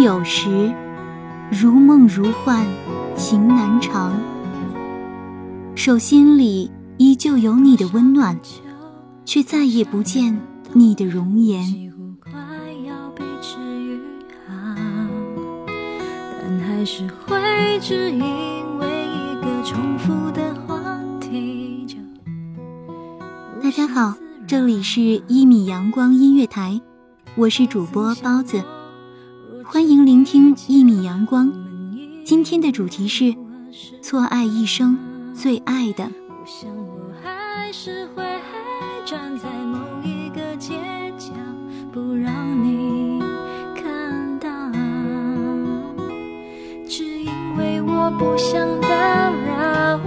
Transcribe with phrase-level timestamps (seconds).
[0.00, 0.72] 终有时，
[1.52, 2.64] 如梦如幻，
[3.14, 4.18] 情难长。
[5.74, 8.40] 手心里依旧有你的温暖，
[9.26, 10.40] 却再也不见
[10.72, 11.62] 你的容颜。
[16.66, 18.20] 还是会只因
[18.78, 20.80] 为一个重复的话
[21.20, 21.98] 题就
[23.62, 24.14] 大家好，
[24.46, 26.80] 这里是一米阳光音乐台，
[27.36, 28.64] 我是主播包子，
[29.72, 31.48] 欢迎聆听一米阳光。
[32.24, 33.32] 今天的主题是
[34.02, 34.98] 错爱一生
[35.32, 36.10] 最爱的。
[36.28, 38.24] 我想我还是会
[39.06, 40.74] 站在某一个街
[41.16, 41.30] 角，
[41.92, 42.34] 不让
[42.64, 43.22] 你
[43.76, 44.48] 看到，
[46.88, 50.00] 只因为我不想打扰，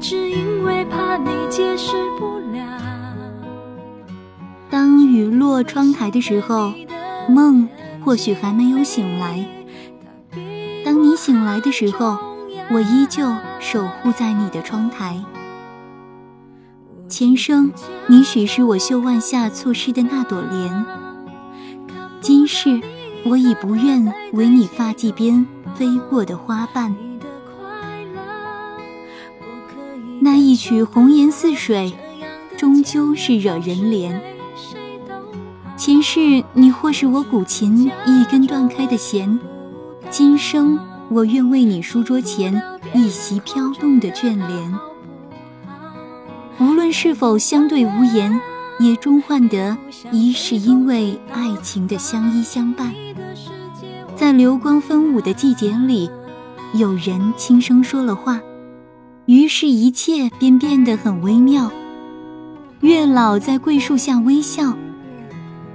[0.00, 2.66] 只因为怕你解释不了。
[4.68, 6.72] 当雨落窗台的时候，
[7.28, 7.68] 梦
[8.04, 9.44] 或许还没有醒来。
[10.84, 12.18] 当你醒来的时候，
[12.70, 15.22] 我依旧守护在你的窗台。
[17.08, 17.72] 前生，
[18.06, 20.84] 你许是我绣腕下错失的那朵莲；
[22.20, 22.80] 今世，
[23.24, 26.94] 我已不愿为你发髻边飞过的花瓣。
[30.20, 31.92] 那一曲红颜似水，
[32.56, 34.18] 终究是惹人怜。
[35.88, 39.38] 前世，你或是我古琴一根断开的弦；
[40.10, 40.78] 今生，
[41.08, 42.62] 我愿为你书桌前
[42.92, 44.78] 一袭飘动的卷帘。
[46.60, 48.38] 无论是否相对无言，
[48.78, 49.74] 也终换得
[50.12, 52.92] 一是因为爱情的相依相伴。
[54.14, 56.10] 在流光纷舞的季节里，
[56.74, 58.38] 有人轻声说了话，
[59.24, 61.72] 于是一切便变得很微妙。
[62.80, 64.76] 月老在桂树下微笑，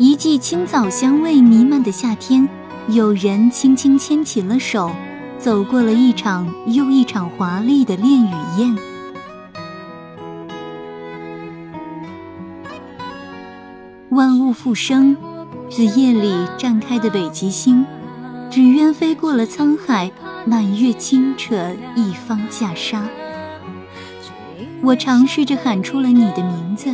[0.05, 2.49] 一季青枣香味弥漫的夏天，
[2.89, 4.91] 有人轻轻牵起了手，
[5.39, 8.77] 走过了一场又一场华丽的恋与宴。
[14.09, 15.15] 万物复生，
[15.69, 17.85] 子夜里绽开的北极星，
[18.51, 20.11] 纸鸢飞过了沧海，
[20.45, 21.55] 满月轻扯
[21.95, 22.99] 一方袈裟。
[24.81, 26.93] 我尝试着喊出了你的名字，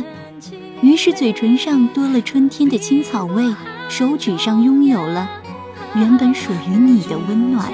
[0.82, 3.54] 于是嘴唇上多了春天的青草味，
[3.88, 5.28] 手指上拥有了
[5.94, 7.70] 原本属于你的温暖。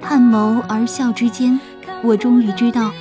[0.00, 1.60] 探眸而笑之间，
[2.02, 2.92] 我终于知道，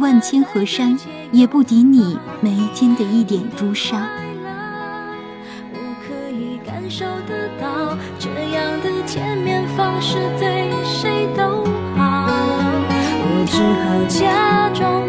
[0.00, 0.98] 万千河山
[1.30, 4.08] 也不敌你眉间的一点朱砂。
[5.72, 11.64] 我可以感受得到，这样的见面方式对谁都
[11.96, 12.26] 好。
[13.22, 14.99] 我只好假装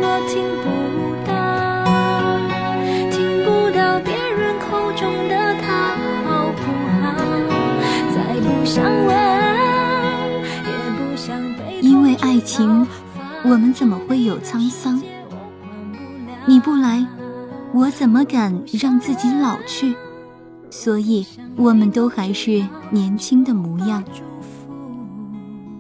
[12.22, 12.88] 爱情，
[13.44, 15.02] 我们怎么会有沧桑？
[16.46, 17.06] 你不来，
[17.74, 19.96] 我怎么敢让自己老去？
[20.70, 21.26] 所以，
[21.58, 24.04] 我们都还是年轻的模样。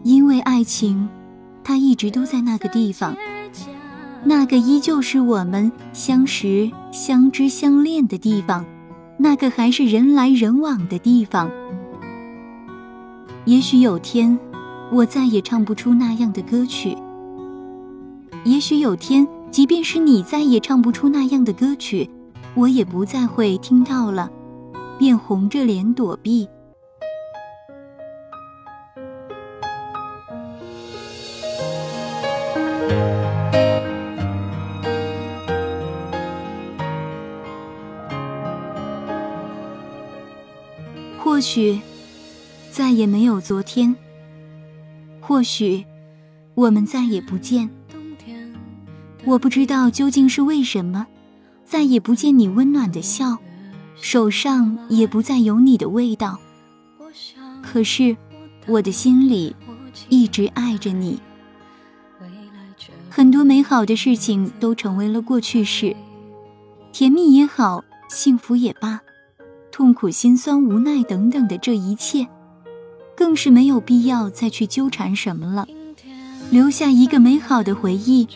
[0.03, 1.07] 因为爱情，
[1.63, 3.15] 它一直都在那个地方，
[4.23, 8.65] 那个依旧是我们相识、相知、相恋的地方，
[9.17, 11.49] 那个还是人来人往的地方。
[13.45, 14.38] 也许有天，
[14.93, 16.97] 我再也唱不出那样的歌曲；
[18.43, 22.09] 也许有天，即便是你再也唱不出那样的歌曲，
[22.55, 24.29] 我也不再会听到了，
[24.99, 26.45] 便红着脸躲避。
[41.17, 41.79] 或许
[42.71, 43.95] 再也没有昨天，
[45.21, 45.85] 或许
[46.56, 47.69] 我们再也不见。
[49.23, 51.06] 我不知道究竟是为什么，
[51.63, 53.38] 再也不见你温暖的笑，
[53.95, 56.39] 手上也不再有你的味道。
[57.62, 58.18] 可是
[58.68, 59.56] 我的心里
[60.09, 61.19] 一直爱着你。
[63.09, 65.95] 很多美好的事情都成为了过去式，
[66.91, 69.00] 甜蜜也好，幸福也罢。
[69.71, 72.27] 痛苦、心酸、无奈等等的这一切，
[73.16, 75.68] 更是没有必要再去纠缠什么了。
[76.50, 78.28] 留下一个美好的回忆，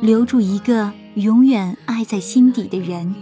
[0.00, 3.14] 留住一个永远爱在心底的人。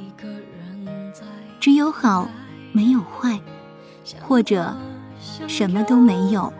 [1.58, 2.29] 只有好，
[2.73, 3.41] 没有坏，
[4.20, 4.76] 或者
[5.49, 6.53] 什么都没有。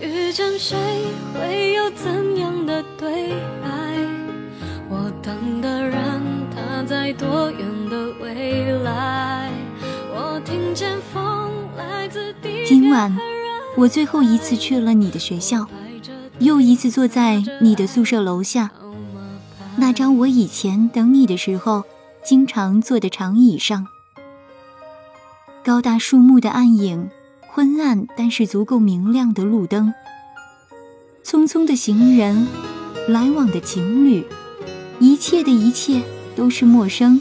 [0.00, 0.76] 遇见谁
[1.34, 3.34] 会有怎样的对
[7.12, 7.60] 多远
[7.90, 9.50] 的未来？
[10.14, 13.16] 我听见风来自地今晚，
[13.76, 15.66] 我最后一次去了你的学校，
[16.38, 18.70] 又一次坐在你的宿舍楼下，
[19.76, 21.84] 那张我以前等你的时候
[22.24, 23.86] 经常坐的长椅上，
[25.64, 27.08] 高大树木的暗影，
[27.48, 29.92] 昏暗但是足够明亮的路灯。
[31.24, 32.46] 匆匆的行人，
[33.08, 34.26] 来往的情侣，
[34.98, 36.02] 一切的一切
[36.34, 37.20] 都是陌生，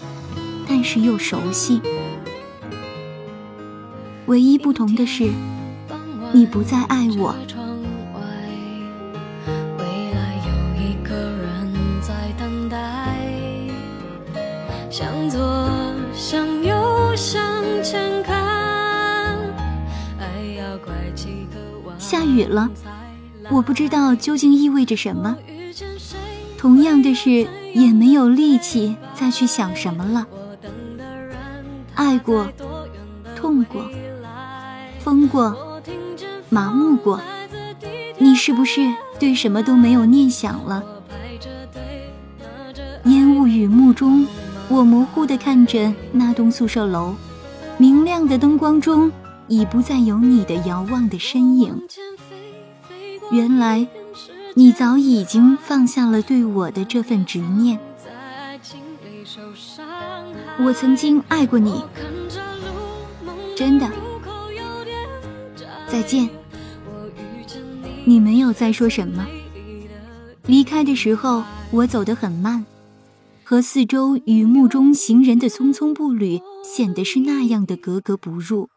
[0.68, 1.82] 但是又熟悉。
[4.28, 5.30] 唯一不同的是，
[6.32, 7.36] 你不再爱我。
[22.00, 22.70] 下雨了。
[23.50, 25.36] 我不知道究竟意味着什么。
[26.58, 30.28] 同样的是，也没有力气再去想什么了。
[31.96, 32.48] 爱过，
[33.36, 33.90] 痛过，
[35.00, 35.82] 疯过，
[36.50, 37.20] 麻木过，
[38.18, 40.84] 你是不是对什么都没有念想了？
[43.06, 44.26] 烟雾雨幕中，
[44.70, 47.16] 我模糊地看着那栋宿舍楼，
[47.78, 49.12] 明亮的灯光中，
[49.48, 51.82] 已不再有你的遥望的身影。
[53.32, 53.88] 原来，
[54.54, 57.80] 你早已经放下了对我的这份执念。
[60.60, 61.82] 我曾经爱过你，
[63.56, 63.90] 真的。
[65.88, 66.30] 再见。
[68.04, 69.26] 你没有再说什么。
[70.48, 72.66] 离开的时候，我走得很慢，
[73.44, 78.70] 和四周雨幕中行人的匆匆步履显得是那样的格格不入。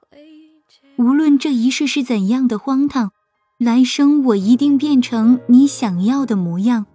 [0.96, 3.10] 无论这一世是怎样的荒唐。
[3.58, 6.86] 来生我一定变成你想要的模样，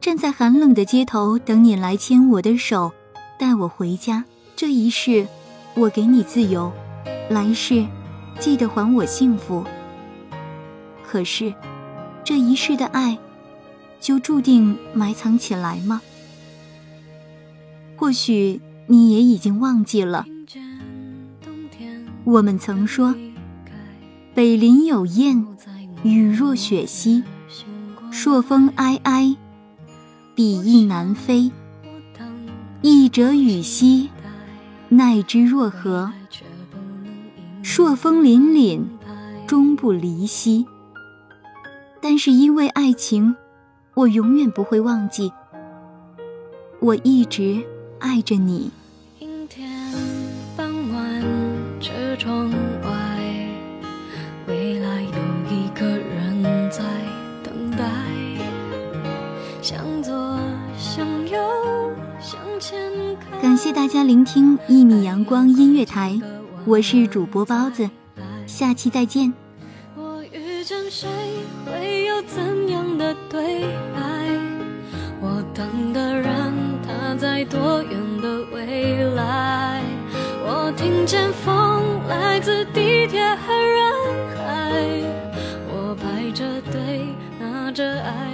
[0.00, 2.94] 站在寒冷的街头等你来牵我的手，
[3.38, 4.24] 带我回家。
[4.56, 5.26] 这一世，
[5.74, 6.72] 我给你自由；
[7.28, 7.86] 来世，
[8.40, 9.62] 记得还我幸福。
[11.02, 11.52] 可是，
[12.24, 13.18] 这一世的爱，
[14.00, 16.00] 就注定埋藏起来吗？
[17.96, 20.24] 或许你也已经忘记了，
[22.24, 23.14] 我们曾说，
[24.34, 25.46] 北林有雁。
[26.04, 27.24] 雨若雪兮，
[28.12, 29.34] 朔风哀哀，
[30.34, 31.50] 比翼难飞。
[32.82, 34.10] 翼者羽兮，
[34.90, 36.12] 奈之若何？
[37.62, 38.82] 朔风凛凛，
[39.46, 40.66] 终不离兮。
[42.02, 43.34] 但是因为爱情，
[43.94, 45.32] 我永远不会忘记，
[46.80, 47.64] 我一直
[47.98, 48.70] 爱着你。
[59.64, 60.12] 向左
[60.76, 61.38] 向右
[62.20, 62.78] 向前
[63.18, 66.20] 看感谢大家聆听一米阳光音乐台
[66.66, 67.88] 我是主播包子
[68.46, 69.32] 下期再见。
[69.96, 71.08] 我遇见谁
[71.64, 73.62] 会有怎样的对
[73.94, 74.28] 白？
[75.22, 76.52] 我等的人
[76.86, 79.80] 他在多远的未来？
[80.44, 83.92] 我听见风来自地铁和人
[84.36, 84.82] 海
[85.72, 87.06] 我排着队
[87.40, 88.33] 拿着爱